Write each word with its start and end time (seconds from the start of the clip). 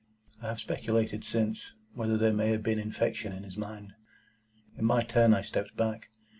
I 0.41 0.47
have 0.47 0.59
speculated 0.59 1.23
since, 1.23 1.73
whether 1.93 2.17
there 2.17 2.33
may 2.33 2.49
have 2.49 2.63
been 2.63 2.79
infection 2.79 3.31
in 3.33 3.43
his 3.43 3.55
mind. 3.55 3.93
In 4.75 4.83
my 4.83 5.03
turn, 5.03 5.31
I 5.31 5.43
stepped 5.43 5.77
back. 5.77 6.09